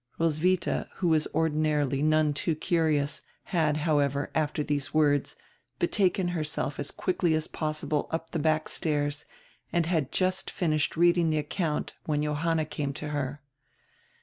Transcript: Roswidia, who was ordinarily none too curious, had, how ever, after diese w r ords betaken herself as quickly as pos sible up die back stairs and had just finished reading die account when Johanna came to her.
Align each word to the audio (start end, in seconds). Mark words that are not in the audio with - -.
Roswidia, 0.17 0.89
who 0.95 1.09
was 1.09 1.27
ordinarily 1.31 2.01
none 2.01 2.33
too 2.33 2.55
curious, 2.55 3.21
had, 3.43 3.77
how 3.77 3.99
ever, 3.99 4.31
after 4.33 4.63
diese 4.63 4.87
w 4.93 5.05
r 5.05 5.11
ords 5.13 5.35
betaken 5.77 6.29
herself 6.29 6.79
as 6.79 6.89
quickly 6.89 7.35
as 7.35 7.47
pos 7.47 7.83
sible 7.83 8.07
up 8.09 8.31
die 8.31 8.39
back 8.39 8.67
stairs 8.67 9.25
and 9.71 9.85
had 9.85 10.11
just 10.11 10.49
finished 10.49 10.97
reading 10.97 11.29
die 11.29 11.37
account 11.37 11.93
when 12.07 12.23
Johanna 12.23 12.65
came 12.65 12.93
to 12.93 13.09
her. 13.09 13.43